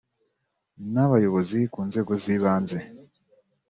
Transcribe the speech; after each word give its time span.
n’Abayobozi 0.93 1.59
ku 1.73 1.79
nzego 1.87 2.11
z’ibanze 2.21 2.77